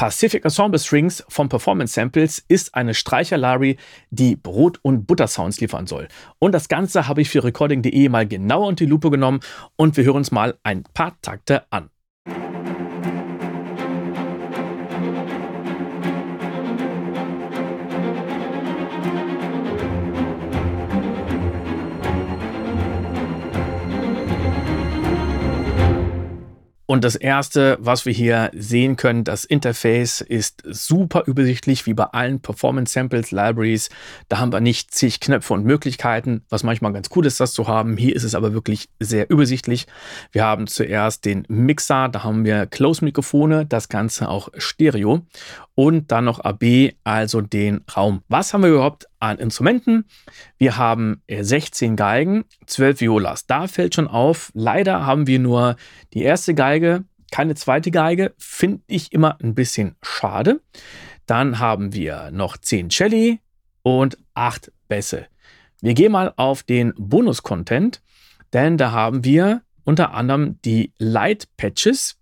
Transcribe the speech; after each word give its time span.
Pacific 0.00 0.46
Ensemble 0.46 0.78
Strings 0.78 1.22
von 1.28 1.50
Performance 1.50 1.92
Samples 1.92 2.42
ist 2.48 2.74
eine 2.74 2.94
Streicher-Library, 2.94 3.76
die 4.08 4.34
Brot- 4.34 4.78
und 4.80 5.06
Butter-Sounds 5.06 5.60
liefern 5.60 5.86
soll. 5.86 6.08
Und 6.38 6.52
das 6.52 6.68
Ganze 6.68 7.06
habe 7.06 7.20
ich 7.20 7.28
für 7.28 7.44
recording.de 7.44 8.08
mal 8.08 8.26
genauer 8.26 8.68
unter 8.68 8.86
die 8.86 8.90
Lupe 8.90 9.10
genommen 9.10 9.40
und 9.76 9.98
wir 9.98 10.04
hören 10.04 10.16
uns 10.16 10.30
mal 10.30 10.58
ein 10.62 10.84
paar 10.94 11.20
Takte 11.20 11.70
an. 11.70 11.90
Und 26.90 27.04
das 27.04 27.14
erste, 27.14 27.78
was 27.80 28.04
wir 28.04 28.12
hier 28.12 28.50
sehen 28.52 28.96
können, 28.96 29.22
das 29.22 29.44
Interface 29.44 30.22
ist 30.22 30.64
super 30.64 31.22
übersichtlich, 31.26 31.86
wie 31.86 31.94
bei 31.94 32.06
allen 32.06 32.40
Performance 32.40 32.92
Samples 32.92 33.30
Libraries. 33.30 33.90
Da 34.28 34.38
haben 34.38 34.52
wir 34.52 34.60
nicht 34.60 34.92
zig 34.92 35.20
Knöpfe 35.20 35.54
und 35.54 35.64
Möglichkeiten, 35.64 36.42
was 36.48 36.64
manchmal 36.64 36.92
ganz 36.92 37.08
cool 37.14 37.26
ist, 37.26 37.38
das 37.38 37.52
zu 37.52 37.68
haben. 37.68 37.96
Hier 37.96 38.16
ist 38.16 38.24
es 38.24 38.34
aber 38.34 38.54
wirklich 38.54 38.88
sehr 38.98 39.30
übersichtlich. 39.30 39.86
Wir 40.32 40.42
haben 40.42 40.66
zuerst 40.66 41.26
den 41.26 41.44
Mixer, 41.46 42.08
da 42.08 42.24
haben 42.24 42.44
wir 42.44 42.66
Close-Mikrofone, 42.66 43.66
das 43.66 43.88
Ganze 43.88 44.28
auch 44.28 44.48
Stereo 44.56 45.20
und 45.76 46.10
dann 46.10 46.24
noch 46.24 46.40
AB, 46.40 46.94
also 47.04 47.40
den 47.40 47.82
Raum. 47.96 48.24
Was 48.26 48.52
haben 48.52 48.64
wir 48.64 48.70
überhaupt 48.70 49.06
an 49.20 49.38
Instrumenten? 49.38 50.06
Wir 50.58 50.76
haben 50.76 51.22
16 51.28 51.94
Geigen, 51.94 52.44
12 52.66 53.00
Violas. 53.02 53.46
Da 53.46 53.68
fällt 53.68 53.94
schon 53.94 54.08
auf, 54.08 54.50
leider 54.54 55.06
haben 55.06 55.26
wir 55.26 55.38
nur 55.38 55.76
die 56.12 56.22
erste 56.22 56.54
Geige, 56.54 57.04
keine 57.30 57.54
zweite 57.54 57.90
Geige. 57.90 58.34
Finde 58.38 58.82
ich 58.86 59.12
immer 59.12 59.38
ein 59.40 59.54
bisschen 59.54 59.94
schade. 60.02 60.60
Dann 61.26 61.60
haben 61.60 61.92
wir 61.92 62.30
noch 62.32 62.56
10 62.56 62.90
Celli 62.90 63.40
und 63.82 64.18
8 64.34 64.72
Bässe. 64.88 65.26
Wir 65.80 65.94
gehen 65.94 66.12
mal 66.12 66.32
auf 66.36 66.62
den 66.62 66.92
Bonus-Content, 66.96 68.02
denn 68.52 68.76
da 68.76 68.90
haben 68.90 69.24
wir 69.24 69.62
unter 69.84 70.12
anderem 70.12 70.58
die 70.64 70.92
Light 70.98 71.48
Patches. 71.56 72.18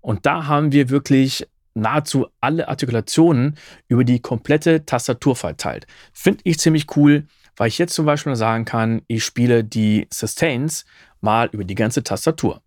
Und 0.00 0.26
da 0.26 0.46
haben 0.46 0.72
wir 0.72 0.90
wirklich 0.90 1.46
nahezu 1.74 2.26
alle 2.40 2.68
Artikulationen 2.68 3.56
über 3.88 4.04
die 4.04 4.20
komplette 4.20 4.84
Tastatur 4.84 5.36
verteilt. 5.36 5.86
Finde 6.12 6.40
ich 6.44 6.58
ziemlich 6.58 6.96
cool, 6.96 7.26
weil 7.56 7.68
ich 7.68 7.78
jetzt 7.78 7.94
zum 7.94 8.06
Beispiel 8.06 8.36
sagen 8.36 8.64
kann, 8.64 9.02
ich 9.06 9.24
spiele 9.24 9.64
die 9.64 10.06
Sustains 10.12 10.84
mal 11.20 11.48
über 11.52 11.64
die 11.64 11.74
ganze 11.74 12.02
Tastatur. 12.02 12.62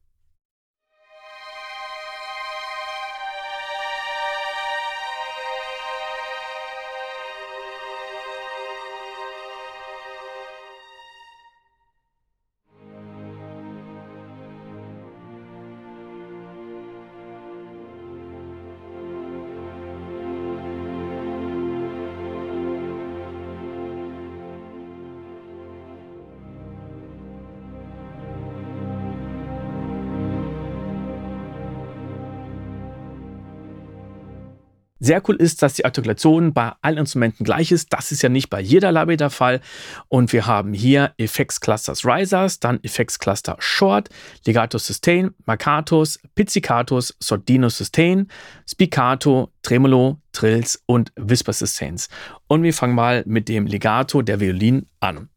Sehr 35.05 35.21
cool 35.27 35.35
ist, 35.35 35.61
dass 35.61 35.75
die 35.75 35.85
Artikulation 35.85 36.51
bei 36.51 36.71
allen 36.81 36.97
Instrumenten 36.97 37.43
gleich 37.43 37.71
ist. 37.71 37.93
Das 37.93 38.11
ist 38.11 38.23
ja 38.23 38.29
nicht 38.29 38.49
bei 38.49 38.59
jeder 38.59 38.91
Library 38.91 39.17
der 39.17 39.29
Fall. 39.29 39.61
Und 40.07 40.33
wir 40.33 40.47
haben 40.47 40.73
hier 40.73 41.13
Effects 41.19 41.61
Clusters 41.61 42.03
Risers, 42.03 42.59
dann 42.59 42.79
Effects 42.81 43.19
Cluster 43.19 43.55
Short, 43.59 44.09
Legato 44.47 44.79
Sustain, 44.79 45.29
Marcatus, 45.45 46.19
Pizzicatus, 46.33 47.15
Sordino 47.19 47.69
Sustain, 47.69 48.29
Spiccato, 48.67 49.51
Tremolo, 49.61 50.17
Trills 50.31 50.81
und 50.87 51.11
Whisper 51.15 51.53
Sustains. 51.53 52.09
Und 52.47 52.63
wir 52.63 52.73
fangen 52.73 52.95
mal 52.95 53.21
mit 53.27 53.47
dem 53.47 53.67
Legato 53.67 54.23
der 54.23 54.39
Violin 54.39 54.87
an. 55.01 55.29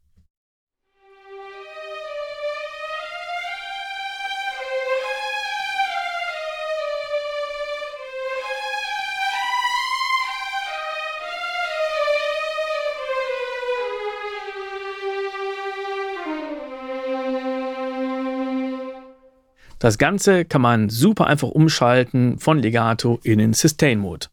Das 19.81 19.97
Ganze 19.97 20.43
kann 20.43 20.61
man 20.61 20.89
super 20.89 21.27
einfach 21.27 21.47
umschalten 21.47 22.37
von 22.37 22.59
Legato 22.59 23.17
in 23.23 23.39
den 23.39 23.53
Sustain-Mode. 23.53 24.27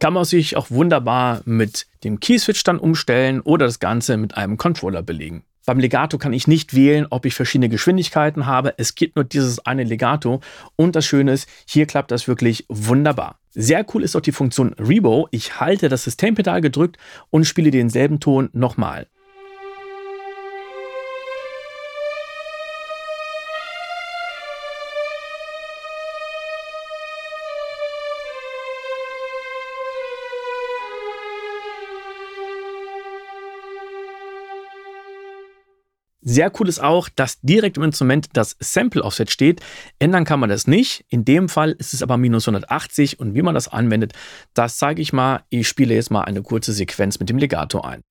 Kann 0.00 0.12
man 0.12 0.24
sich 0.24 0.56
auch 0.56 0.72
wunderbar 0.72 1.42
mit 1.44 1.86
dem 2.02 2.18
Keyswitch 2.18 2.64
dann 2.64 2.80
umstellen 2.80 3.40
oder 3.40 3.66
das 3.66 3.78
Ganze 3.78 4.16
mit 4.16 4.36
einem 4.36 4.56
Controller 4.56 5.02
belegen. 5.02 5.44
Beim 5.68 5.80
Legato 5.80 6.16
kann 6.16 6.32
ich 6.32 6.48
nicht 6.48 6.74
wählen, 6.74 7.06
ob 7.10 7.26
ich 7.26 7.34
verschiedene 7.34 7.68
Geschwindigkeiten 7.68 8.46
habe. 8.46 8.72
Es 8.78 8.94
gibt 8.94 9.16
nur 9.16 9.24
dieses 9.26 9.66
eine 9.66 9.84
Legato. 9.84 10.40
Und 10.76 10.96
das 10.96 11.04
Schöne 11.04 11.32
ist, 11.32 11.46
hier 11.66 11.84
klappt 11.84 12.10
das 12.10 12.26
wirklich 12.26 12.64
wunderbar. 12.70 13.38
Sehr 13.50 13.84
cool 13.92 14.02
ist 14.02 14.16
auch 14.16 14.22
die 14.22 14.32
Funktion 14.32 14.72
Rebo. 14.78 15.28
Ich 15.30 15.60
halte 15.60 15.90
das 15.90 16.04
Systempedal 16.04 16.62
gedrückt 16.62 16.96
und 17.28 17.44
spiele 17.44 17.70
denselben 17.70 18.18
Ton 18.18 18.48
nochmal. 18.54 19.08
Sehr 36.30 36.52
cool 36.60 36.68
ist 36.68 36.80
auch, 36.80 37.08
dass 37.08 37.40
direkt 37.40 37.78
im 37.78 37.84
Instrument 37.84 38.28
das 38.34 38.54
Sample 38.60 39.02
Offset 39.02 39.30
steht. 39.30 39.62
Ändern 39.98 40.26
kann 40.26 40.38
man 40.38 40.50
das 40.50 40.66
nicht. 40.66 41.06
In 41.08 41.24
dem 41.24 41.48
Fall 41.48 41.70
ist 41.70 41.94
es 41.94 42.02
aber 42.02 42.18
minus 42.18 42.46
180 42.46 43.18
und 43.18 43.34
wie 43.34 43.40
man 43.40 43.54
das 43.54 43.68
anwendet, 43.68 44.12
das 44.52 44.76
zeige 44.76 45.00
ich 45.00 45.14
mal. 45.14 45.44
Ich 45.48 45.66
spiele 45.66 45.94
jetzt 45.94 46.10
mal 46.10 46.24
eine 46.24 46.42
kurze 46.42 46.74
Sequenz 46.74 47.18
mit 47.18 47.30
dem 47.30 47.38
Legato 47.38 47.80
ein. 47.80 48.02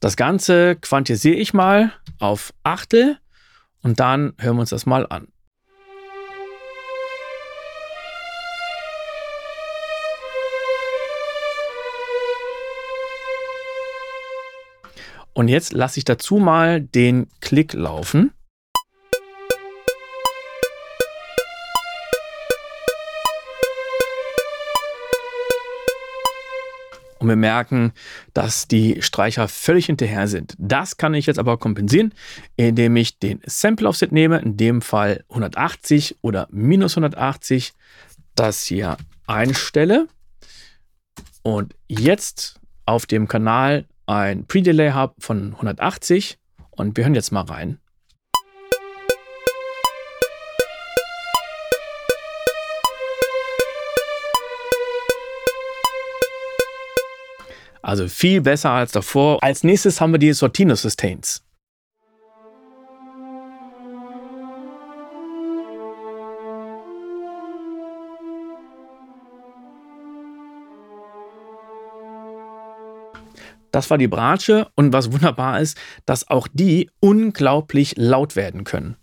Das 0.00 0.16
Ganze 0.16 0.76
quantisiere 0.76 1.36
ich 1.36 1.52
mal 1.52 1.92
auf 2.20 2.54
Achtel 2.62 3.18
und 3.86 4.00
dann 4.00 4.32
hören 4.38 4.56
wir 4.56 4.62
uns 4.62 4.70
das 4.70 4.84
mal 4.84 5.06
an. 5.08 5.28
Und 15.34 15.46
jetzt 15.46 15.72
lasse 15.72 15.98
ich 15.98 16.04
dazu 16.04 16.38
mal 16.38 16.80
den 16.80 17.28
Klick 17.40 17.74
laufen. 17.74 18.32
Und 27.26 27.30
wir 27.30 27.36
merken, 27.36 27.92
dass 28.34 28.68
die 28.68 29.02
Streicher 29.02 29.48
völlig 29.48 29.86
hinterher 29.86 30.28
sind. 30.28 30.54
Das 30.58 30.96
kann 30.96 31.12
ich 31.14 31.26
jetzt 31.26 31.38
aber 31.38 31.58
kompensieren, 31.58 32.14
indem 32.54 32.94
ich 32.94 33.18
den 33.18 33.40
Sample 33.44 33.88
Offset 33.88 34.12
nehme, 34.12 34.38
in 34.38 34.56
dem 34.56 34.80
Fall 34.80 35.24
180 35.28 36.18
oder 36.22 36.46
minus 36.52 36.92
180, 36.92 37.72
das 38.36 38.64
hier 38.64 38.96
einstelle 39.26 40.06
und 41.42 41.74
jetzt 41.88 42.60
auf 42.84 43.06
dem 43.06 43.26
Kanal 43.26 43.86
ein 44.06 44.46
Pre-Delay 44.46 44.92
habe 44.92 45.14
von 45.18 45.54
180 45.54 46.38
und 46.70 46.96
wir 46.96 47.04
hören 47.04 47.16
jetzt 47.16 47.32
mal 47.32 47.40
rein. 47.40 47.78
Also 57.86 58.08
viel 58.08 58.40
besser 58.40 58.70
als 58.70 58.90
davor. 58.90 59.40
Als 59.44 59.62
nächstes 59.62 60.00
haben 60.00 60.10
wir 60.10 60.18
die 60.18 60.32
Sortino 60.32 60.74
Sustains. 60.74 61.44
Das 73.70 73.88
war 73.88 73.98
die 73.98 74.08
Bratsche 74.08 74.66
und 74.74 74.92
was 74.92 75.12
wunderbar 75.12 75.60
ist, 75.60 75.78
dass 76.06 76.28
auch 76.28 76.48
die 76.52 76.90
unglaublich 76.98 77.94
laut 77.96 78.34
werden 78.34 78.64
können. 78.64 78.96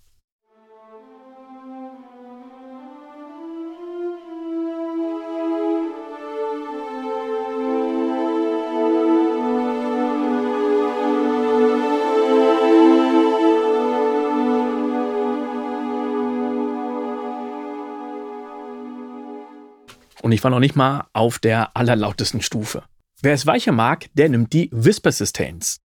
Und 20.24 20.32
ich 20.32 20.42
war 20.42 20.52
noch 20.52 20.62
nicht 20.62 20.78
mal 20.78 21.08
auf 21.12 21.38
der 21.38 21.76
allerlautesten 21.76 22.42
Stufe. 22.42 22.84
Wer 23.22 23.34
es 23.34 23.46
weicher 23.46 23.74
mag, 23.74 24.06
der 24.14 24.30
nimmt 24.30 24.54
die 24.54 24.70
Whisper 24.72 25.12
Sustains. 25.12 25.82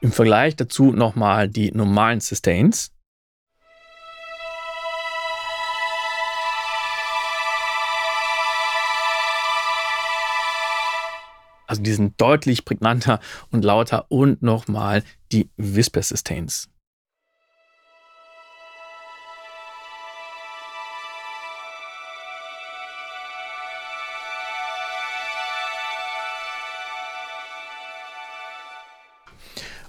Im 0.00 0.12
Vergleich 0.12 0.54
dazu 0.54 0.92
nochmal 0.92 1.48
die 1.48 1.72
normalen 1.72 2.20
Sustains. 2.20 2.91
Also 11.72 11.80
die 11.80 11.94
sind 11.94 12.20
deutlich 12.20 12.66
prägnanter 12.66 13.18
und 13.50 13.64
lauter 13.64 14.04
und 14.10 14.42
nochmal 14.42 15.02
die 15.32 15.48
Whisper 15.56 16.02
Sustains. 16.02 16.68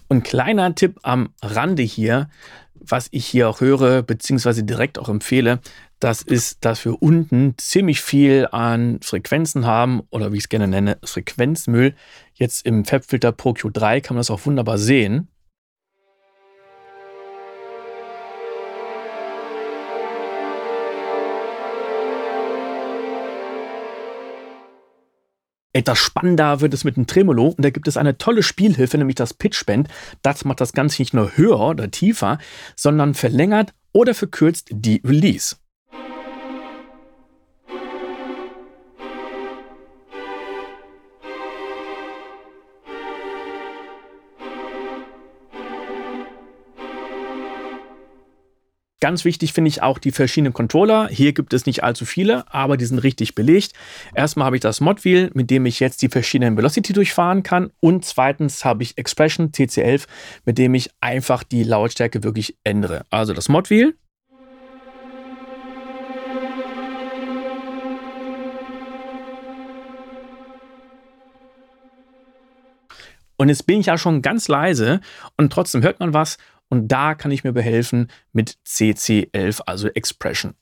Und 0.07 0.23
kleiner 0.23 0.73
Tipp 0.73 1.01
am 1.03 1.33
Rande 1.41 1.83
hier, 1.83 2.29
was 2.75 3.09
ich 3.11 3.25
hier 3.25 3.49
auch 3.49 3.59
höre, 3.59 4.03
beziehungsweise 4.03 4.63
direkt 4.63 4.97
auch 4.97 5.09
empfehle, 5.09 5.59
das 6.03 6.21
ist, 6.21 6.65
dass 6.65 6.83
wir 6.83 7.01
unten 7.01 7.55
ziemlich 7.57 8.01
viel 8.01 8.47
an 8.51 8.99
Frequenzen 9.01 9.65
haben 9.65 10.01
oder 10.09 10.33
wie 10.33 10.37
ich 10.37 10.43
es 10.43 10.49
gerne 10.49 10.67
nenne, 10.67 10.97
Frequenzmüll. 11.03 11.95
Jetzt 12.33 12.65
im 12.65 12.83
Fabfilter 12.83 13.31
Pro 13.31 13.51
Q3 13.51 14.01
kann 14.01 14.15
man 14.15 14.19
das 14.19 14.29
auch 14.29 14.45
wunderbar 14.45 14.77
sehen. 14.77 15.29
Etwas 25.75 25.97
spannender 25.97 26.59
wird 26.59 26.73
es 26.73 26.83
mit 26.83 26.97
dem 26.97 27.07
Tremolo 27.07 27.47
und 27.47 27.61
da 27.63 27.69
gibt 27.69 27.87
es 27.87 27.97
eine 27.97 28.17
tolle 28.17 28.43
Spielhilfe, 28.43 28.97
nämlich 28.97 29.15
das 29.15 29.33
Pitchbend. 29.33 29.87
Das 30.21 30.43
macht 30.43 30.59
das 30.61 30.73
Ganze 30.73 31.01
nicht 31.01 31.13
nur 31.13 31.35
höher 31.37 31.61
oder 31.61 31.89
tiefer, 31.89 32.37
sondern 32.75 33.13
verlängert 33.13 33.73
oder 33.93 34.13
verkürzt 34.13 34.67
die 34.69 35.01
Release. 35.03 35.55
Ganz 49.03 49.25
wichtig 49.25 49.51
finde 49.51 49.67
ich 49.67 49.81
auch 49.81 49.99
die 49.99 50.11
verschiedenen 50.13 50.53
Controller. 50.53 51.09
Hier 51.09 51.33
gibt 51.33 51.53
es 51.53 51.65
nicht 51.65 51.83
allzu 51.83 52.05
viele, 52.05 52.45
aber 52.53 52.77
die 52.77 52.85
sind 52.85 52.99
richtig 52.99 53.35
belegt. 53.35 53.73
Erstmal 54.15 54.45
habe 54.45 54.55
ich 54.55 54.61
das 54.61 54.79
Modwheel, 54.79 55.29
mit 55.33 55.49
dem 55.49 55.65
ich 55.65 55.81
jetzt 55.81 56.01
die 56.01 56.07
verschiedenen 56.07 56.55
Velocity 56.55 56.93
durchfahren 56.93 57.43
kann. 57.43 57.71
Und 57.81 58.05
zweitens 58.05 58.63
habe 58.63 58.81
ich 58.81 58.97
Expression 58.97 59.51
TC11, 59.51 60.05
mit 60.45 60.57
dem 60.57 60.73
ich 60.73 60.89
einfach 61.01 61.43
die 61.43 61.63
Lautstärke 61.63 62.23
wirklich 62.23 62.55
ändere. 62.63 63.03
Also 63.09 63.33
das 63.33 63.49
Modwheel. 63.49 63.93
Und 73.35 73.49
jetzt 73.49 73.67
bin 73.67 73.81
ich 73.81 73.87
ja 73.87 73.97
schon 73.97 74.21
ganz 74.21 74.47
leise 74.47 75.01
und 75.35 75.51
trotzdem 75.51 75.81
hört 75.81 75.99
man 75.99 76.13
was 76.13 76.37
und 76.73 76.87
da 76.87 77.13
kann 77.13 77.29
ich 77.29 77.43
mir 77.43 77.53
behelfen 77.53 78.09
mit 78.31 78.57
CC11, 78.65 79.61
also 79.67 79.89
Expression. 79.89 80.55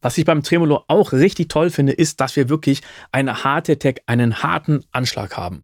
Was 0.00 0.16
ich 0.16 0.24
beim 0.24 0.42
Tremolo 0.42 0.82
auch 0.88 1.12
richtig 1.12 1.50
toll 1.50 1.68
finde, 1.68 1.92
ist, 1.92 2.22
dass 2.22 2.36
wir 2.36 2.48
wirklich 2.48 2.80
eine 3.12 3.44
harte 3.44 3.72
Attack, 3.72 4.00
einen 4.06 4.42
harten 4.42 4.86
Anschlag 4.92 5.36
haben. 5.36 5.62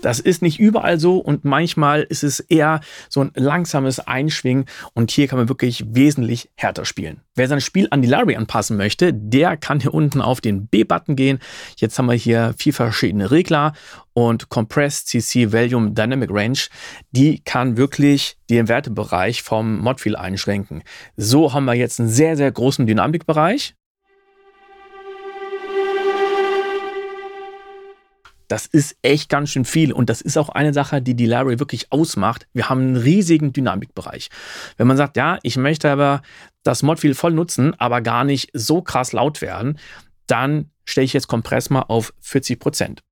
Das 0.00 0.20
ist 0.20 0.42
nicht 0.42 0.60
überall 0.60 1.00
so 1.00 1.18
und 1.18 1.44
manchmal 1.44 2.02
ist 2.02 2.22
es 2.22 2.40
eher 2.40 2.80
so 3.08 3.20
ein 3.20 3.32
langsames 3.34 3.98
Einschwingen 3.98 4.66
und 4.94 5.10
hier 5.10 5.26
kann 5.26 5.38
man 5.38 5.48
wirklich 5.48 5.84
wesentlich 5.88 6.50
härter 6.54 6.84
spielen. 6.84 7.22
Wer 7.34 7.48
sein 7.48 7.60
Spiel 7.60 7.88
an 7.90 8.02
die 8.02 8.08
Larry 8.08 8.36
anpassen 8.36 8.76
möchte, 8.76 9.12
der 9.12 9.56
kann 9.56 9.80
hier 9.80 9.94
unten 9.94 10.20
auf 10.20 10.40
den 10.40 10.68
B-Button 10.68 11.16
gehen. 11.16 11.40
Jetzt 11.76 11.98
haben 11.98 12.06
wir 12.06 12.14
hier 12.14 12.54
vier 12.58 12.72
verschiedene 12.72 13.30
Regler 13.30 13.72
und 14.12 14.48
Compress 14.48 15.04
CC 15.04 15.52
Volume 15.52 15.92
Dynamic 15.92 16.30
Range, 16.32 16.58
die 17.10 17.40
kann 17.40 17.76
wirklich 17.76 18.36
den 18.50 18.68
Wertebereich 18.68 19.42
vom 19.42 19.78
Modfield 19.78 20.16
einschränken. 20.16 20.82
So 21.16 21.52
haben 21.52 21.64
wir 21.64 21.74
jetzt 21.74 22.00
einen 22.00 22.08
sehr, 22.08 22.36
sehr 22.36 22.50
großen 22.50 22.86
Dynamikbereich 22.86 23.74
Das 28.48 28.64
ist 28.64 28.96
echt 29.02 29.28
ganz 29.28 29.50
schön 29.50 29.66
viel 29.66 29.92
und 29.92 30.08
das 30.08 30.22
ist 30.22 30.38
auch 30.38 30.48
eine 30.48 30.72
Sache, 30.72 31.02
die 31.02 31.14
die 31.14 31.26
Larry 31.26 31.58
wirklich 31.58 31.92
ausmacht. 31.92 32.48
Wir 32.54 32.70
haben 32.70 32.80
einen 32.80 32.96
riesigen 32.96 33.52
Dynamikbereich. 33.52 34.30
Wenn 34.78 34.86
man 34.86 34.96
sagt, 34.96 35.18
ja, 35.18 35.38
ich 35.42 35.58
möchte 35.58 35.90
aber 35.90 36.22
das 36.62 36.82
Modfield 36.82 37.16
voll 37.16 37.32
nutzen, 37.32 37.74
aber 37.78 38.00
gar 38.00 38.24
nicht 38.24 38.50
so 38.54 38.80
krass 38.80 39.12
laut 39.12 39.42
werden, 39.42 39.78
dann 40.26 40.70
stelle 40.86 41.04
ich 41.04 41.12
jetzt 41.12 41.28
Kompress 41.28 41.68
mal 41.68 41.82
auf 41.82 42.14
40 42.20 42.58
Prozent. 42.58 43.02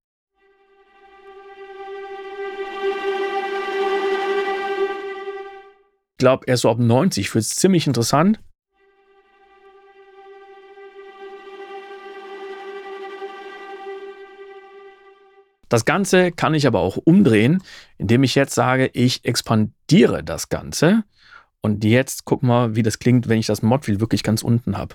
Ich 6.13 6.19
glaube, 6.19 6.47
erst 6.47 6.63
so 6.63 6.71
ab 6.71 6.79
90 6.79 7.35
wird 7.35 7.45
es 7.45 7.51
ziemlich 7.57 7.87
interessant. 7.87 8.41
Das 15.69 15.85
Ganze 15.85 16.31
kann 16.31 16.55
ich 16.55 16.67
aber 16.67 16.81
auch 16.81 16.97
umdrehen, 16.97 17.63
indem 17.99 18.23
ich 18.23 18.35
jetzt 18.35 18.55
sage, 18.55 18.91
ich 18.93 19.25
expandiere 19.25 20.23
das 20.23 20.49
Ganze. 20.49 21.05
Und 21.61 21.85
jetzt 21.85 22.25
gucken 22.25 22.49
wir, 22.49 22.77
wie 22.77 22.83
das 22.83 22.99
klingt, 22.99 23.29
wenn 23.29 23.39
ich 23.39 23.47
das 23.47 23.63
Modfield 23.63 24.01
wirklich 24.01 24.23
ganz 24.23 24.43
unten 24.43 24.79
habe. 24.79 24.95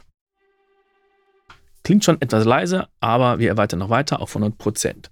Klingt 1.83 2.05
schon 2.05 2.21
etwas 2.21 2.45
leise, 2.45 2.87
aber 2.99 3.39
wir 3.39 3.49
erweitern 3.49 3.79
noch 3.79 3.89
weiter 3.89 4.21
auf 4.21 4.35
100%. 4.35 5.09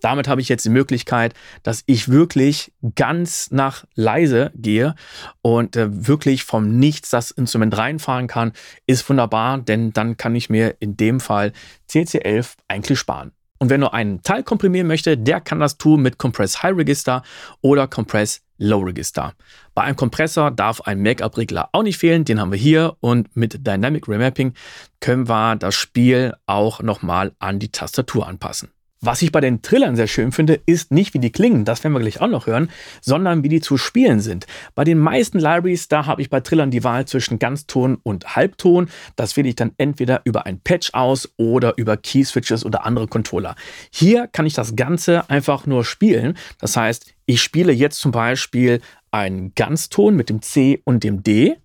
Damit 0.00 0.28
habe 0.28 0.40
ich 0.40 0.48
jetzt 0.48 0.64
die 0.64 0.70
Möglichkeit, 0.70 1.34
dass 1.62 1.82
ich 1.86 2.08
wirklich 2.08 2.72
ganz 2.94 3.50
nach 3.50 3.84
leise 3.94 4.50
gehe 4.54 4.94
und 5.42 5.76
äh, 5.76 5.88
wirklich 6.06 6.44
vom 6.44 6.78
Nichts 6.78 7.10
das 7.10 7.30
Instrument 7.30 7.76
reinfahren 7.76 8.26
kann. 8.26 8.52
Ist 8.86 9.08
wunderbar, 9.08 9.58
denn 9.58 9.92
dann 9.92 10.16
kann 10.16 10.34
ich 10.34 10.50
mir 10.50 10.76
in 10.80 10.96
dem 10.96 11.20
Fall 11.20 11.52
CC11 11.88 12.54
eigentlich 12.68 12.98
sparen. 12.98 13.32
Und 13.62 13.68
wer 13.68 13.76
nur 13.76 13.92
einen 13.92 14.22
Teil 14.22 14.42
komprimieren 14.42 14.86
möchte, 14.86 15.18
der 15.18 15.40
kann 15.42 15.60
das 15.60 15.76
tun 15.76 16.00
mit 16.00 16.16
Compress 16.16 16.62
High 16.62 16.78
Register 16.78 17.22
oder 17.60 17.86
Compress 17.86 18.40
Low 18.56 18.80
Register. 18.80 19.34
Bei 19.74 19.82
einem 19.82 19.96
Kompressor 19.96 20.50
darf 20.50 20.80
ein 20.82 21.00
Make-up-Regler 21.02 21.68
auch 21.72 21.82
nicht 21.82 21.98
fehlen, 21.98 22.24
den 22.24 22.40
haben 22.40 22.52
wir 22.52 22.58
hier 22.58 22.96
und 23.00 23.36
mit 23.36 23.66
Dynamic 23.66 24.08
Remapping 24.08 24.54
können 25.00 25.28
wir 25.28 25.56
das 25.56 25.74
Spiel 25.74 26.34
auch 26.46 26.80
nochmal 26.80 27.32
an 27.38 27.58
die 27.58 27.70
Tastatur 27.70 28.26
anpassen. 28.26 28.70
Was 29.02 29.22
ich 29.22 29.32
bei 29.32 29.40
den 29.40 29.62
Trillern 29.62 29.96
sehr 29.96 30.06
schön 30.06 30.30
finde, 30.30 30.60
ist 30.66 30.92
nicht, 30.92 31.14
wie 31.14 31.18
die 31.20 31.32
klingen, 31.32 31.64
das 31.64 31.82
werden 31.82 31.94
wir 31.94 32.00
gleich 32.00 32.20
auch 32.20 32.28
noch 32.28 32.46
hören, 32.46 32.68
sondern 33.00 33.42
wie 33.42 33.48
die 33.48 33.62
zu 33.62 33.78
spielen 33.78 34.20
sind. 34.20 34.46
Bei 34.74 34.84
den 34.84 34.98
meisten 34.98 35.38
Libraries, 35.38 35.88
da 35.88 36.04
habe 36.04 36.20
ich 36.20 36.28
bei 36.28 36.40
Trillern 36.40 36.70
die 36.70 36.84
Wahl 36.84 37.06
zwischen 37.06 37.38
Ganzton 37.38 37.96
und 38.02 38.36
Halbton. 38.36 38.90
Das 39.16 39.38
wähle 39.38 39.48
ich 39.48 39.56
dann 39.56 39.72
entweder 39.78 40.20
über 40.24 40.44
ein 40.44 40.60
Patch 40.60 40.92
aus 40.92 41.32
oder 41.38 41.78
über 41.78 41.96
Key-Switches 41.96 42.62
oder 42.66 42.84
andere 42.84 43.06
Controller. 43.06 43.54
Hier 43.90 44.26
kann 44.26 44.44
ich 44.44 44.52
das 44.52 44.76
Ganze 44.76 45.30
einfach 45.30 45.64
nur 45.64 45.86
spielen. 45.86 46.36
Das 46.58 46.76
heißt, 46.76 47.14
ich 47.24 47.40
spiele 47.40 47.72
jetzt 47.72 48.00
zum 48.00 48.12
Beispiel 48.12 48.82
einen 49.12 49.54
Ganzton 49.54 50.14
mit 50.14 50.28
dem 50.28 50.42
C 50.42 50.82
und 50.84 51.04
dem 51.04 51.22
D. 51.22 51.56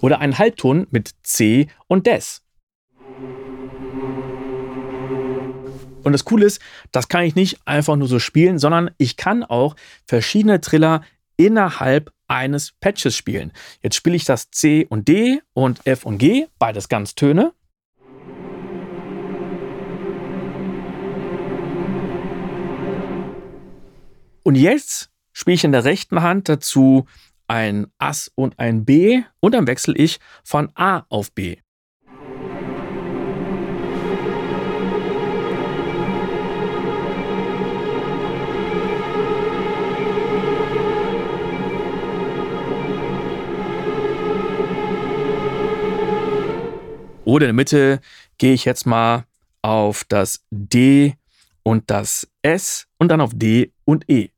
Oder 0.00 0.18
einen 0.18 0.36
Halbton 0.38 0.88
mit 0.90 1.12
C 1.22 1.68
und 1.86 2.08
Des. 2.08 2.42
Und 6.02 6.12
das 6.12 6.24
Coole 6.24 6.46
ist, 6.46 6.60
das 6.90 7.08
kann 7.08 7.24
ich 7.24 7.34
nicht 7.34 7.60
einfach 7.64 7.96
nur 7.96 8.08
so 8.08 8.18
spielen, 8.18 8.58
sondern 8.58 8.90
ich 8.98 9.16
kann 9.16 9.44
auch 9.44 9.76
verschiedene 10.06 10.60
Triller 10.60 11.02
innerhalb 11.36 12.12
eines 12.28 12.72
Patches 12.80 13.16
spielen. 13.16 13.52
Jetzt 13.82 13.96
spiele 13.96 14.16
ich 14.16 14.24
das 14.24 14.50
C 14.50 14.86
und 14.88 15.08
D 15.08 15.40
und 15.52 15.86
F 15.86 16.04
und 16.04 16.18
G, 16.18 16.46
beides 16.58 16.88
Ganztöne. 16.88 17.52
Und 24.44 24.56
jetzt 24.56 25.10
spiele 25.32 25.54
ich 25.54 25.64
in 25.64 25.72
der 25.72 25.84
rechten 25.84 26.22
Hand 26.22 26.48
dazu 26.48 27.06
ein 27.46 27.86
Ass 27.98 28.30
und 28.34 28.58
ein 28.58 28.84
B 28.84 29.22
und 29.40 29.52
dann 29.52 29.66
wechsle 29.66 29.94
ich 29.94 30.18
von 30.42 30.70
A 30.74 31.04
auf 31.08 31.32
B. 31.32 31.58
Oder 47.24 47.46
in 47.46 47.48
der 47.48 47.54
Mitte 47.54 48.00
gehe 48.38 48.52
ich 48.52 48.64
jetzt 48.64 48.86
mal 48.86 49.24
auf 49.62 50.04
das 50.04 50.44
D 50.50 51.14
und 51.62 51.90
das 51.90 52.28
S 52.42 52.86
und 52.98 53.08
dann 53.08 53.20
auf 53.20 53.30
D 53.34 53.72
und 53.84 54.08
E. 54.10 54.30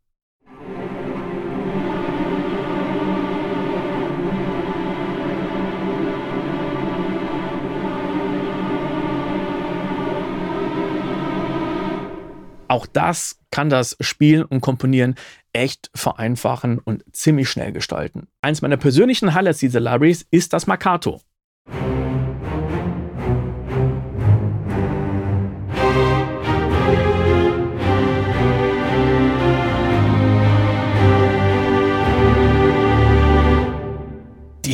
Auch 12.68 12.86
das 12.86 13.38
kann 13.50 13.70
das 13.70 13.96
Spielen 14.00 14.44
und 14.44 14.60
Komponieren 14.60 15.14
echt 15.52 15.90
vereinfachen 15.94 16.80
und 16.80 17.04
ziemlich 17.14 17.48
schnell 17.48 17.72
gestalten. 17.72 18.26
Eins 18.42 18.62
meiner 18.62 18.76
persönlichen 18.76 19.32
Highlights 19.32 19.60
dieser 19.60 19.80
Libraries 19.80 20.26
ist 20.30 20.52
das 20.52 20.66
Marcato. 20.66 21.20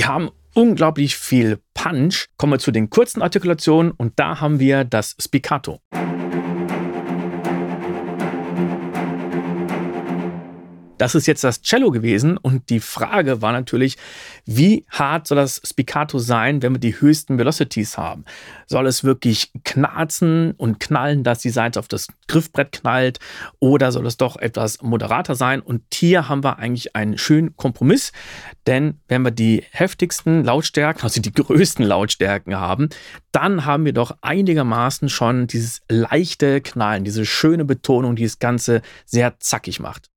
Die 0.01 0.07
haben 0.07 0.31
unglaublich 0.55 1.15
viel 1.15 1.59
Punch. 1.75 2.29
Kommen 2.39 2.55
wir 2.55 2.59
zu 2.59 2.71
den 2.71 2.89
kurzen 2.89 3.21
Artikulationen 3.21 3.91
und 3.91 4.19
da 4.19 4.41
haben 4.41 4.59
wir 4.59 4.85
das 4.85 5.15
Spiccato. 5.21 5.83
Das 11.01 11.15
ist 11.15 11.27
jetzt 11.27 11.45
das 11.45 11.63
Cello 11.63 11.91
gewesen 11.91 12.37
und 12.37 12.69
die 12.69 12.79
Frage 12.79 13.41
war 13.41 13.53
natürlich, 13.53 13.97
wie 14.45 14.85
hart 14.91 15.27
soll 15.27 15.37
das 15.37 15.59
Spiccato 15.65 16.19
sein, 16.19 16.61
wenn 16.61 16.75
wir 16.75 16.79
die 16.79 17.01
höchsten 17.01 17.39
Velocities 17.39 17.97
haben? 17.97 18.27
Soll 18.67 18.87
es 18.87 19.03
wirklich 19.03 19.51
knarzen 19.65 20.53
und 20.59 20.79
knallen, 20.79 21.25
dass 21.25 21.39
die 21.39 21.49
Seite 21.49 21.79
auf 21.79 21.89
das 21.89 22.09
Griffbrett 22.29 22.73
knallt 22.73 23.19
oder 23.61 23.93
soll 23.93 24.07
es 24.07 24.19
doch 24.19 24.37
etwas 24.37 24.83
moderater 24.83 25.37
sein? 25.37 25.63
Und 25.63 25.85
hier 25.91 26.29
haben 26.29 26.45
wir 26.45 26.59
eigentlich 26.59 26.95
einen 26.95 27.17
schönen 27.17 27.57
Kompromiss, 27.57 28.13
denn 28.67 29.01
wenn 29.09 29.23
wir 29.23 29.31
die 29.31 29.65
heftigsten 29.71 30.45
Lautstärken, 30.45 31.05
also 31.05 31.23
die 31.23 31.33
größten 31.33 31.83
Lautstärken 31.83 32.57
haben, 32.57 32.91
dann 33.33 33.65
haben 33.65 33.87
wir 33.87 33.95
doch 33.95 34.19
einigermaßen 34.21 35.09
schon 35.09 35.47
dieses 35.47 35.81
leichte 35.89 36.61
Knallen, 36.61 37.05
diese 37.05 37.25
schöne 37.25 37.65
Betonung, 37.65 38.17
die 38.17 38.25
das 38.25 38.39
Ganze 38.39 38.83
sehr 39.07 39.41
zackig 39.41 39.81
macht. 39.81 40.10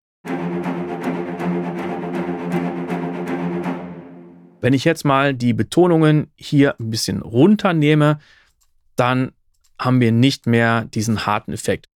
Wenn 4.63 4.71
ich 4.71 4.85
jetzt 4.85 5.03
mal 5.03 5.33
die 5.33 5.51
Betonungen 5.51 6.31
hier 6.35 6.79
ein 6.79 6.89
bisschen 6.89 7.21
runternehme, 7.21 8.19
dann 8.95 9.33
haben 9.77 9.99
wir 9.99 10.13
nicht 10.13 10.47
mehr 10.47 10.85
diesen 10.85 11.25
harten 11.25 11.51
Effekt. 11.51 11.89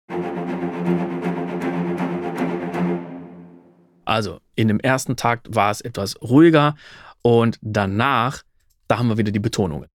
Also 4.04 4.40
in 4.56 4.66
dem 4.66 4.80
ersten 4.80 5.14
Takt 5.14 5.54
war 5.54 5.70
es 5.70 5.80
etwas 5.80 6.20
ruhiger 6.20 6.74
und 7.22 7.56
danach, 7.62 8.42
da 8.88 8.98
haben 8.98 9.10
wir 9.10 9.16
wieder 9.16 9.30
die 9.30 9.38
Betonungen. 9.38 9.86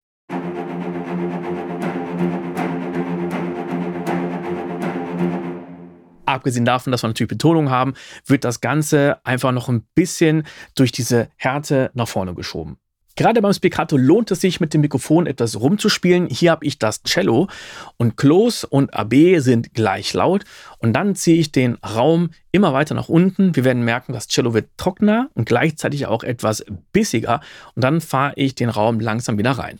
Abgesehen 6.32 6.64
davon, 6.64 6.90
dass 6.90 7.02
wir 7.02 7.08
natürlich 7.08 7.28
Betonung 7.28 7.70
haben, 7.70 7.94
wird 8.26 8.44
das 8.44 8.60
Ganze 8.60 9.18
einfach 9.24 9.52
noch 9.52 9.68
ein 9.68 9.84
bisschen 9.94 10.44
durch 10.74 10.92
diese 10.92 11.28
Härte 11.36 11.90
nach 11.94 12.08
vorne 12.08 12.34
geschoben. 12.34 12.78
Gerade 13.14 13.42
beim 13.42 13.52
Spiccato 13.52 13.98
lohnt 13.98 14.30
es 14.30 14.40
sich, 14.40 14.58
mit 14.60 14.72
dem 14.72 14.80
Mikrofon 14.80 15.26
etwas 15.26 15.60
rumzuspielen. 15.60 16.28
Hier 16.28 16.50
habe 16.50 16.64
ich 16.64 16.78
das 16.78 17.02
Cello 17.02 17.48
und 17.98 18.16
Close 18.16 18.66
und 18.66 18.94
AB 18.94 19.38
sind 19.38 19.74
gleich 19.74 20.14
laut. 20.14 20.44
Und 20.78 20.94
dann 20.94 21.14
ziehe 21.14 21.36
ich 21.38 21.52
den 21.52 21.74
Raum 21.74 22.30
immer 22.52 22.72
weiter 22.72 22.94
nach 22.94 23.10
unten. 23.10 23.54
Wir 23.54 23.64
werden 23.64 23.84
merken, 23.84 24.14
das 24.14 24.28
Cello 24.28 24.54
wird 24.54 24.70
trockener 24.78 25.28
und 25.34 25.44
gleichzeitig 25.46 26.06
auch 26.06 26.22
etwas 26.22 26.64
bissiger. 26.92 27.42
Und 27.74 27.84
dann 27.84 28.00
fahre 28.00 28.32
ich 28.36 28.54
den 28.54 28.70
Raum 28.70 28.98
langsam 28.98 29.36
wieder 29.36 29.52
rein. 29.52 29.78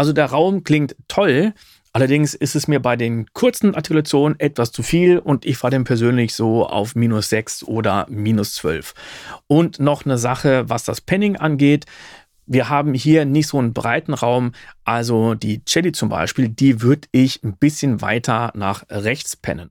Also 0.00 0.14
der 0.14 0.30
Raum 0.30 0.64
klingt 0.64 0.96
toll. 1.08 1.52
Allerdings 1.92 2.32
ist 2.32 2.56
es 2.56 2.66
mir 2.66 2.80
bei 2.80 2.96
den 2.96 3.26
kurzen 3.34 3.74
Artikulationen 3.74 4.40
etwas 4.40 4.72
zu 4.72 4.82
viel 4.82 5.18
und 5.18 5.44
ich 5.44 5.58
fahre 5.58 5.72
den 5.72 5.84
persönlich 5.84 6.34
so 6.34 6.66
auf 6.66 6.94
minus 6.94 7.28
6 7.28 7.64
oder 7.64 8.06
minus 8.08 8.54
12. 8.54 8.94
Und 9.46 9.78
noch 9.78 10.06
eine 10.06 10.16
Sache, 10.16 10.70
was 10.70 10.84
das 10.84 11.02
Penning 11.02 11.36
angeht. 11.36 11.84
Wir 12.46 12.70
haben 12.70 12.94
hier 12.94 13.26
nicht 13.26 13.48
so 13.48 13.58
einen 13.58 13.74
breiten 13.74 14.14
Raum, 14.14 14.52
also 14.84 15.34
die 15.34 15.62
Celli 15.66 15.92
zum 15.92 16.08
Beispiel, 16.08 16.48
die 16.48 16.80
würde 16.80 17.06
ich 17.12 17.44
ein 17.44 17.58
bisschen 17.58 18.00
weiter 18.00 18.52
nach 18.54 18.84
rechts 18.88 19.36
pennen. 19.36 19.70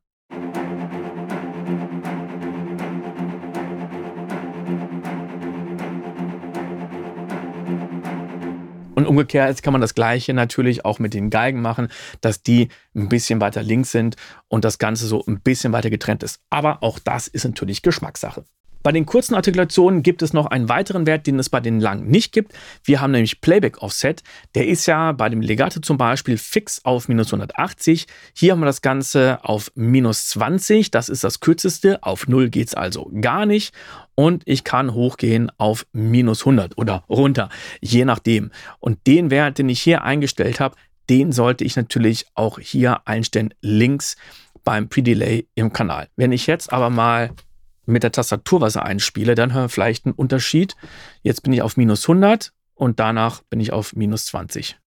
Und 9.00 9.08
umgekehrt 9.08 9.64
kann 9.64 9.72
man 9.72 9.80
das 9.80 9.96
Gleiche 9.96 10.34
natürlich 10.34 10.84
auch 10.84 11.00
mit 11.00 11.14
den 11.14 11.30
Geigen 11.30 11.62
machen, 11.62 11.88
dass 12.20 12.44
die 12.44 12.68
ein 12.94 13.08
bisschen 13.08 13.40
weiter 13.40 13.64
links 13.64 13.94
sind 13.94 14.18
und 14.50 14.66
das 14.66 14.78
Ganze 14.78 15.08
so 15.08 15.24
ein 15.26 15.40
bisschen 15.40 15.72
weiter 15.72 15.90
getrennt 15.90 16.22
ist. 16.22 16.42
Aber 16.50 16.84
auch 16.84 17.00
das 17.00 17.30
ist 17.30 17.46
natürlich 17.46 17.82
Geschmackssache. 17.82 18.44
Bei 18.84 18.92
den 18.92 19.06
kurzen 19.06 19.36
Artikulationen 19.36 20.04
gibt 20.04 20.22
es 20.22 20.34
noch 20.34 20.48
einen 20.48 20.68
weiteren 20.68 21.06
Wert, 21.06 21.28
den 21.28 21.40
es 21.40 21.50
bei 21.50 21.62
den 21.62 21.80
langen 21.80 22.08
nicht 22.08 22.34
gibt. 22.34 22.54
Wir 22.84 23.00
haben 23.00 23.12
nämlich 23.12 23.40
Playback 23.40 23.82
Offset. 23.82 24.22
Der 24.54 24.68
ist 24.68 24.86
ja 24.86 25.14
bei 25.14 25.30
dem 25.30 25.40
Legato 25.40 25.80
zum 25.80 25.98
Beispiel 25.98 26.38
fix 26.38 26.84
auf 26.84 27.08
minus 27.08 27.28
180. 27.28 28.06
Hier 28.34 28.52
haben 28.52 28.60
wir 28.60 28.66
das 28.66 28.82
Ganze 28.82 29.40
auf 29.44 29.72
minus 29.76 30.28
20. 30.28 30.92
Das 30.92 31.08
ist 31.08 31.24
das 31.24 31.40
kürzeste. 31.40 32.04
Auf 32.04 32.28
0 32.28 32.50
geht 32.50 32.68
es 32.68 32.74
also 32.74 33.10
gar 33.22 33.46
nicht. 33.46 33.74
Und 34.20 34.44
ich 34.46 34.66
kann 34.66 34.94
hochgehen 34.94 35.50
auf 35.58 35.88
minus 35.94 36.42
100 36.42 36.78
oder 36.78 37.06
runter, 37.08 37.48
je 37.80 38.04
nachdem. 38.04 38.52
Und 38.82 39.08
den 39.08 39.32
Wert, 39.32 39.60
den 39.60 39.70
ich 39.70 39.80
hier 39.80 40.04
eingestellt 40.04 40.60
habe, 40.60 40.76
den 41.10 41.32
sollte 41.32 41.64
ich 41.64 41.78
natürlich 41.78 42.26
auch 42.34 42.60
hier 42.60 43.08
einstellen, 43.08 43.54
links 43.62 44.18
beim 44.66 44.90
Pre-Delay 44.90 45.48
im 45.56 45.72
Kanal. 45.72 46.10
Wenn 46.18 46.34
ich 46.34 46.48
jetzt 46.48 46.74
aber 46.74 46.90
mal 46.90 47.32
mit 47.86 48.04
der 48.04 48.12
Tastatur 48.12 48.60
was 48.60 48.76
einspiele, 48.76 49.36
dann 49.36 49.54
hören 49.54 49.64
wir 49.64 49.70
vielleicht 49.70 50.06
einen 50.06 50.16
Unterschied. 50.16 50.76
Jetzt 51.24 51.44
bin 51.44 51.54
ich 51.54 51.62
auf 51.62 51.78
minus 51.78 52.04
100 52.04 52.52
und 52.74 53.00
danach 53.00 53.42
bin 53.50 53.62
ich 53.62 53.72
auf 53.72 53.96
minus 53.96 54.26
20. 54.26 54.78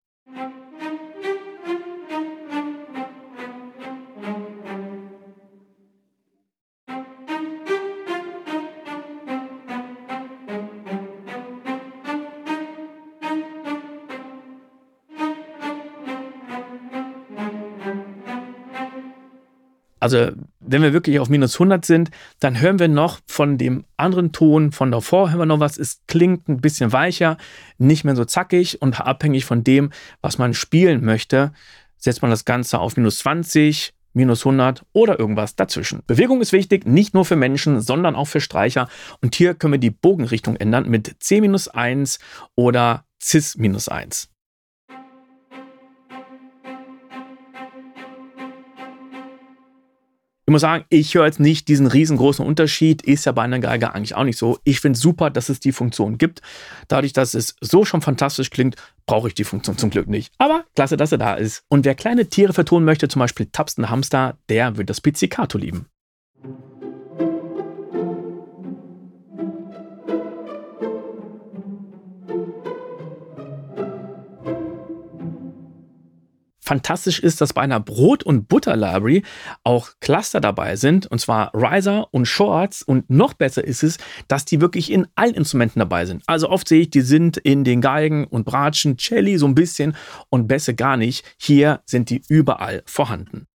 Also 20.03 20.31
wenn 20.59 20.81
wir 20.81 20.91
wirklich 20.91 21.21
auf 21.21 21.29
minus 21.29 21.55
100 21.55 21.85
sind, 21.85 22.11
dann 22.41 22.59
hören 22.59 22.77
wir 22.77 22.89
noch 22.89 23.21
von 23.25 23.57
dem 23.57 23.85
anderen 23.95 24.33
Ton 24.33 24.73
von 24.73 24.91
davor, 24.91 25.29
hören 25.29 25.39
wir 25.39 25.45
noch 25.45 25.61
was, 25.61 25.77
es 25.77 26.01
klingt 26.07 26.49
ein 26.49 26.59
bisschen 26.59 26.91
weicher, 26.91 27.37
nicht 27.77 28.03
mehr 28.03 28.17
so 28.17 28.25
zackig 28.25 28.81
und 28.81 28.99
abhängig 28.99 29.45
von 29.45 29.63
dem, 29.63 29.91
was 30.19 30.37
man 30.37 30.53
spielen 30.53 31.05
möchte, 31.05 31.53
setzt 31.95 32.21
man 32.21 32.31
das 32.31 32.43
Ganze 32.43 32.79
auf 32.79 32.97
minus 32.97 33.19
20, 33.19 33.93
minus 34.11 34.45
100 34.45 34.83
oder 34.91 35.17
irgendwas 35.17 35.55
dazwischen. 35.55 36.01
Bewegung 36.05 36.41
ist 36.41 36.51
wichtig, 36.51 36.85
nicht 36.85 37.13
nur 37.13 37.23
für 37.23 37.37
Menschen, 37.37 37.79
sondern 37.79 38.15
auch 38.15 38.27
für 38.27 38.41
Streicher. 38.41 38.89
Und 39.21 39.35
hier 39.35 39.53
können 39.53 39.71
wir 39.71 39.79
die 39.79 39.89
Bogenrichtung 39.89 40.57
ändern 40.57 40.89
mit 40.89 41.15
C 41.19 41.39
minus 41.39 41.69
1 41.69 42.19
oder 42.57 43.05
Cis 43.21 43.55
minus 43.55 43.87
1. 43.87 44.32
Ich 50.45 50.51
muss 50.51 50.61
sagen, 50.61 50.83
ich 50.89 51.15
höre 51.15 51.25
jetzt 51.25 51.39
nicht 51.39 51.69
diesen 51.69 51.87
riesengroßen 51.87 52.45
Unterschied. 52.45 53.01
Ist 53.01 53.25
ja 53.25 53.31
bei 53.31 53.43
einer 53.43 53.59
Geige 53.59 53.93
eigentlich 53.93 54.15
auch 54.15 54.25
nicht 54.25 54.37
so. 54.37 54.59
Ich 54.65 54.81
finde 54.81 54.99
super, 54.99 55.29
dass 55.29 55.47
es 55.47 55.61
die 55.61 55.71
Funktion 55.71 56.17
gibt. 56.17 56.41
Dadurch, 56.89 57.13
dass 57.13 57.33
es 57.33 57.55
so 57.61 57.85
schon 57.85 58.01
fantastisch 58.01 58.49
klingt, 58.49 58.75
brauche 59.05 59.29
ich 59.29 59.35
die 59.35 59.45
Funktion 59.45 59.77
zum 59.77 59.89
Glück 59.89 60.07
nicht. 60.07 60.33
Aber 60.39 60.65
klasse, 60.75 60.97
dass 60.97 61.13
er 61.13 61.17
da 61.17 61.35
ist. 61.35 61.63
Und 61.69 61.85
wer 61.85 61.95
kleine 61.95 62.27
Tiere 62.27 62.51
vertonen 62.51 62.85
möchte, 62.85 63.07
zum 63.07 63.21
Beispiel 63.21 63.45
Tapsten 63.53 63.89
Hamster, 63.89 64.37
der 64.49 64.75
wird 64.75 64.89
das 64.89 64.99
Pizzicato 64.99 65.57
lieben. 65.57 65.87
Fantastisch 76.63 77.19
ist, 77.19 77.41
dass 77.41 77.53
bei 77.53 77.61
einer 77.61 77.79
Brot- 77.81 78.23
und 78.23 78.47
Butter-Library 78.47 79.23
auch 79.63 79.89
Cluster 79.99 80.39
dabei 80.39 80.77
sind, 80.77 81.07
und 81.07 81.19
zwar 81.19 81.51
Riser 81.53 82.07
und 82.11 82.25
Shorts. 82.25 82.83
Und 82.83 83.09
noch 83.09 83.33
besser 83.33 83.63
ist 83.63 83.83
es, 83.83 83.97
dass 84.29 84.45
die 84.45 84.61
wirklich 84.61 84.91
in 84.91 85.07
allen 85.15 85.33
Instrumenten 85.33 85.79
dabei 85.79 86.05
sind. 86.05 86.23
Also 86.25 86.49
oft 86.49 86.67
sehe 86.67 86.81
ich, 86.81 86.89
die 86.89 87.01
sind 87.01 87.37
in 87.37 87.63
den 87.63 87.81
Geigen 87.81 88.25
und 88.25 88.45
Bratschen, 88.45 88.97
Celli 88.97 89.37
so 89.37 89.45
ein 89.45 89.55
bisschen 89.55 89.95
und 90.29 90.47
Bässe 90.47 90.73
gar 90.73 90.95
nicht. 90.95 91.25
Hier 91.37 91.81
sind 91.85 92.09
die 92.09 92.21
überall 92.29 92.81
vorhanden. 92.85 93.47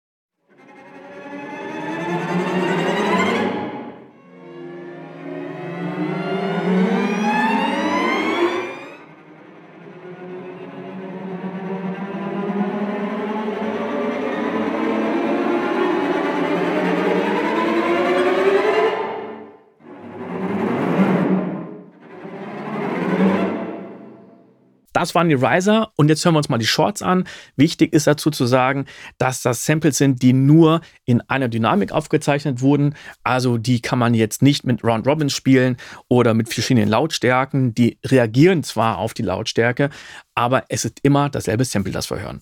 Das 24.97 25.15
waren 25.15 25.29
die 25.29 25.35
Riser 25.35 25.93
und 25.97 26.09
jetzt 26.09 26.25
hören 26.25 26.33
wir 26.33 26.39
uns 26.39 26.49
mal 26.49 26.57
die 26.57 26.67
Shorts 26.67 27.03
an. 27.03 27.25
Wichtig 27.55 27.93
ist 27.93 28.07
dazu 28.07 28.31
zu 28.31 28.47
sagen, 28.47 28.87
dass 29.19 29.43
das 29.43 29.67
Samples 29.67 29.99
sind, 29.99 30.23
die 30.23 30.33
nur 30.33 30.81
in 31.05 31.21
einer 31.29 31.49
Dynamik 31.49 31.93
aufgezeichnet 31.93 32.63
wurden. 32.63 32.95
Also 33.23 33.59
die 33.59 33.83
kann 33.83 33.99
man 33.99 34.15
jetzt 34.15 34.41
nicht 34.41 34.65
mit 34.65 34.83
Round 34.83 35.07
Robins 35.07 35.35
spielen 35.35 35.77
oder 36.09 36.33
mit 36.33 36.51
verschiedenen 36.51 36.89
Lautstärken. 36.89 37.75
Die 37.75 37.99
reagieren 38.07 38.63
zwar 38.63 38.97
auf 38.97 39.13
die 39.13 39.21
Lautstärke, 39.21 39.91
aber 40.35 40.65
es 40.71 40.87
ist 40.87 41.01
immer 41.03 41.29
dasselbe 41.29 41.67
Sample, 41.67 41.93
das 41.93 42.11
wir 42.11 42.21
hören. 42.23 42.41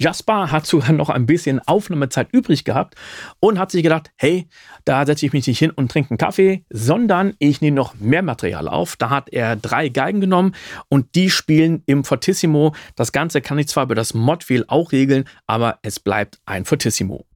Jasper 0.00 0.50
hat 0.50 0.66
sogar 0.66 0.92
noch 0.92 1.10
ein 1.10 1.26
bisschen 1.26 1.60
Aufnahmezeit 1.60 2.28
übrig 2.32 2.64
gehabt 2.64 2.94
und 3.38 3.58
hat 3.58 3.70
sich 3.70 3.82
gedacht, 3.82 4.10
hey, 4.16 4.48
da 4.86 5.04
setze 5.04 5.26
ich 5.26 5.34
mich 5.34 5.46
nicht 5.46 5.58
hin 5.58 5.70
und 5.70 5.90
trinke 5.90 6.10
einen 6.10 6.18
Kaffee, 6.18 6.64
sondern 6.70 7.34
ich 7.38 7.60
nehme 7.60 7.76
noch 7.76 7.94
mehr 8.00 8.22
Material 8.22 8.66
auf. 8.66 8.96
Da 8.96 9.10
hat 9.10 9.28
er 9.30 9.56
drei 9.56 9.90
Geigen 9.90 10.22
genommen 10.22 10.54
und 10.88 11.14
die 11.14 11.28
spielen 11.28 11.82
im 11.84 12.04
Fortissimo. 12.04 12.74
Das 12.96 13.12
Ganze 13.12 13.42
kann 13.42 13.58
ich 13.58 13.68
zwar 13.68 13.84
über 13.84 13.94
das 13.94 14.14
Modwheel 14.14 14.64
auch 14.68 14.92
regeln, 14.92 15.24
aber 15.46 15.78
es 15.82 16.00
bleibt 16.00 16.40
ein 16.46 16.64
Fortissimo. 16.64 17.26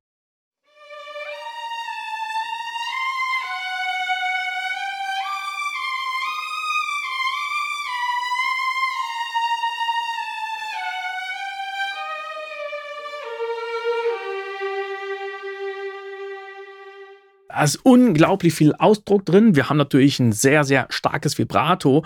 Ist 17.64 17.84
unglaublich 17.84 18.54
viel 18.54 18.74
Ausdruck 18.74 19.24
drin. 19.24 19.56
Wir 19.56 19.68
haben 19.68 19.76
natürlich 19.76 20.18
ein 20.20 20.32
sehr, 20.32 20.64
sehr 20.64 20.86
starkes 20.90 21.38
Vibrato. 21.38 22.04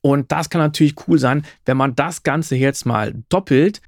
Und 0.00 0.30
das 0.32 0.50
kann 0.50 0.60
natürlich 0.60 0.94
cool 1.06 1.18
sein, 1.18 1.44
wenn 1.64 1.76
man 1.76 1.94
das 1.94 2.22
Ganze 2.22 2.56
jetzt 2.56 2.84
mal 2.86 3.14
doppelt. 3.28 3.80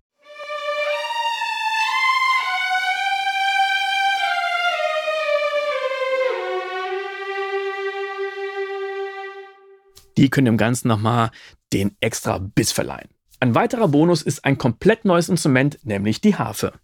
Die 10.17 10.29
können 10.29 10.47
dem 10.47 10.57
Ganzen 10.59 10.89
nochmal 10.89 11.31
den 11.73 11.97
extra 12.01 12.39
Biss 12.39 12.73
verleihen. 12.73 13.09
Ein 13.41 13.55
weiterer 13.55 13.89
Bonus 13.89 14.21
ist 14.21 14.45
ein 14.45 14.59
komplett 14.59 15.07
neues 15.07 15.31
Instrument, 15.31 15.79
nämlich 15.83 16.21
die 16.21 16.37
Harfe. 16.37 16.75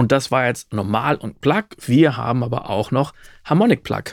Und 0.00 0.12
das 0.12 0.30
war 0.30 0.46
jetzt 0.46 0.72
normal 0.72 1.16
und 1.16 1.42
Plug. 1.42 1.64
Wir 1.84 2.16
haben 2.16 2.42
aber 2.42 2.70
auch 2.70 2.90
noch 2.90 3.12
Harmonic 3.44 3.82
Plug. 3.82 4.04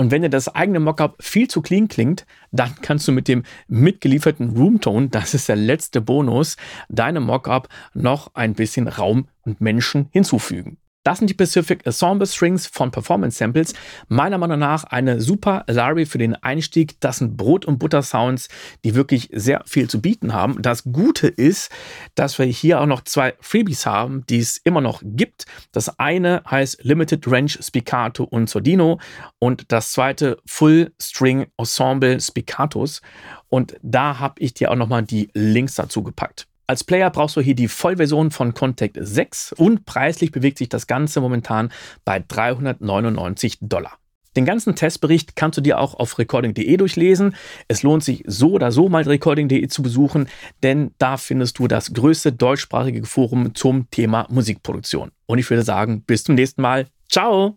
Und 0.00 0.12
wenn 0.12 0.22
dir 0.22 0.30
das 0.30 0.54
eigene 0.54 0.78
Mockup 0.78 1.16
viel 1.20 1.48
zu 1.48 1.60
clean 1.60 1.88
klingt, 1.88 2.24
dann 2.52 2.72
kannst 2.82 3.08
du 3.08 3.12
mit 3.12 3.26
dem 3.26 3.42
mitgelieferten 3.66 4.56
Roomtone, 4.56 5.08
das 5.08 5.34
ist 5.34 5.48
der 5.48 5.56
letzte 5.56 6.00
Bonus, 6.00 6.56
deinem 6.88 7.24
Mockup 7.24 7.68
noch 7.94 8.32
ein 8.34 8.54
bisschen 8.54 8.86
Raum 8.86 9.26
und 9.42 9.60
Menschen 9.60 10.08
hinzufügen. 10.12 10.78
Das 11.08 11.20
sind 11.20 11.30
die 11.30 11.34
Pacific 11.34 11.86
Ensemble 11.86 12.26
Strings 12.26 12.66
von 12.66 12.90
Performance 12.90 13.38
Samples. 13.38 13.72
Meiner 14.08 14.36
Meinung 14.36 14.58
nach 14.58 14.84
eine 14.84 15.22
super 15.22 15.64
Library 15.66 16.04
für 16.04 16.18
den 16.18 16.34
Einstieg. 16.34 17.00
Das 17.00 17.16
sind 17.16 17.38
Brot- 17.38 17.64
und 17.64 17.78
Butter-Sounds, 17.78 18.50
die 18.84 18.94
wirklich 18.94 19.30
sehr 19.32 19.62
viel 19.64 19.88
zu 19.88 20.02
bieten 20.02 20.34
haben. 20.34 20.60
Das 20.60 20.84
Gute 20.84 21.28
ist, 21.28 21.72
dass 22.14 22.38
wir 22.38 22.44
hier 22.44 22.82
auch 22.82 22.86
noch 22.86 23.04
zwei 23.04 23.32
Freebies 23.40 23.86
haben, 23.86 24.26
die 24.26 24.40
es 24.40 24.58
immer 24.58 24.82
noch 24.82 25.00
gibt. 25.02 25.46
Das 25.72 25.98
eine 25.98 26.42
heißt 26.46 26.84
Limited 26.84 27.26
Range 27.26 27.48
Spiccato 27.48 28.24
und 28.24 28.50
Sordino 28.50 29.00
und 29.38 29.72
das 29.72 29.92
zweite 29.92 30.36
Full 30.44 30.92
String 31.00 31.46
Ensemble 31.56 32.20
Spiccatos. 32.20 33.00
Und 33.48 33.76
da 33.80 34.18
habe 34.18 34.34
ich 34.40 34.52
dir 34.52 34.70
auch 34.70 34.76
noch 34.76 34.88
mal 34.88 35.04
die 35.04 35.30
Links 35.32 35.76
dazu 35.76 36.02
gepackt. 36.02 36.47
Als 36.68 36.84
Player 36.84 37.08
brauchst 37.08 37.34
du 37.34 37.40
hier 37.40 37.54
die 37.54 37.66
Vollversion 37.66 38.30
von 38.30 38.52
Contact 38.52 38.98
6 39.00 39.54
und 39.54 39.86
preislich 39.86 40.32
bewegt 40.32 40.58
sich 40.58 40.68
das 40.68 40.86
Ganze 40.86 41.22
momentan 41.22 41.72
bei 42.04 42.22
399 42.28 43.56
Dollar. 43.62 43.92
Den 44.36 44.44
ganzen 44.44 44.74
Testbericht 44.74 45.34
kannst 45.34 45.56
du 45.56 45.62
dir 45.62 45.78
auch 45.78 45.94
auf 45.94 46.18
recording.de 46.18 46.76
durchlesen. 46.76 47.34
Es 47.68 47.82
lohnt 47.82 48.04
sich 48.04 48.22
so 48.26 48.50
oder 48.52 48.70
so 48.70 48.90
mal 48.90 49.02
recording.de 49.02 49.66
zu 49.68 49.82
besuchen, 49.82 50.28
denn 50.62 50.90
da 50.98 51.16
findest 51.16 51.58
du 51.58 51.68
das 51.68 51.94
größte 51.94 52.32
deutschsprachige 52.32 53.06
Forum 53.06 53.54
zum 53.54 53.90
Thema 53.90 54.26
Musikproduktion. 54.28 55.10
Und 55.24 55.38
ich 55.38 55.48
würde 55.48 55.62
sagen, 55.62 56.02
bis 56.02 56.24
zum 56.24 56.34
nächsten 56.34 56.60
Mal. 56.60 56.86
Ciao! 57.08 57.56